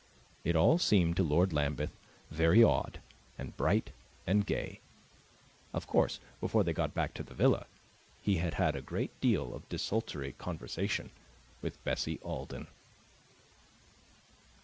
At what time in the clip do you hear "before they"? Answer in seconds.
6.39-6.73